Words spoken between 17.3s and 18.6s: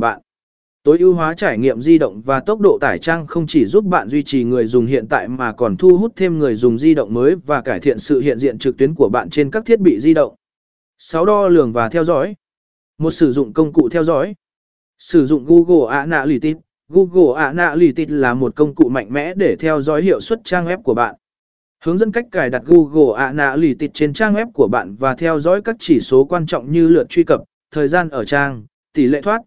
Analytics là một